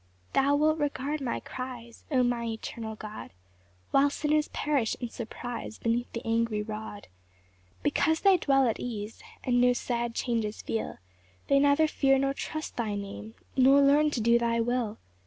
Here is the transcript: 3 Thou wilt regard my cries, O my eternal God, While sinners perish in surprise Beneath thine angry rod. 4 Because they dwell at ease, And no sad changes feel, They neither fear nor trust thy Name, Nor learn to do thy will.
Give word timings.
3 0.33 0.41
Thou 0.41 0.55
wilt 0.55 0.79
regard 0.79 1.21
my 1.21 1.39
cries, 1.39 2.05
O 2.09 2.23
my 2.23 2.43
eternal 2.45 2.95
God, 2.95 3.29
While 3.91 4.09
sinners 4.09 4.47
perish 4.47 4.95
in 4.99 5.09
surprise 5.09 5.77
Beneath 5.77 6.11
thine 6.11 6.23
angry 6.25 6.63
rod. 6.63 7.05
4 7.69 7.75
Because 7.83 8.21
they 8.21 8.37
dwell 8.37 8.67
at 8.67 8.79
ease, 8.79 9.21
And 9.43 9.61
no 9.61 9.73
sad 9.73 10.15
changes 10.15 10.63
feel, 10.63 10.97
They 11.49 11.59
neither 11.59 11.87
fear 11.87 12.17
nor 12.17 12.33
trust 12.33 12.77
thy 12.77 12.95
Name, 12.95 13.35
Nor 13.55 13.83
learn 13.83 14.09
to 14.09 14.21
do 14.21 14.39
thy 14.39 14.59
will. 14.59 14.97